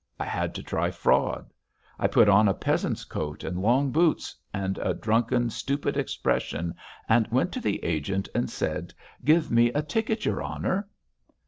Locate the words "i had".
0.19-0.55